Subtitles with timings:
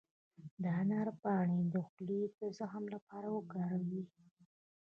[0.61, 4.03] د انار پاڼې د خولې د زخم لپاره وکاروئ